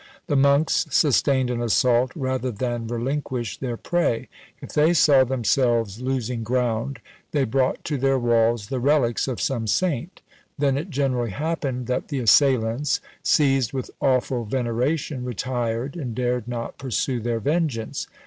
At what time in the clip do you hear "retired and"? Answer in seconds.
15.23-16.15